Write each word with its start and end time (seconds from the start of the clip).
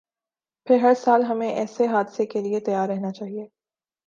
پھر 0.67 0.77
ہرسال 0.81 1.23
ہمیں 1.23 1.49
ایسے 1.49 1.87
حادثے 1.87 2.25
کے 2.25 2.41
لیے 2.41 2.59
تیار 2.59 2.89
رہنا 2.89 3.11
چاہیے۔ 3.11 3.45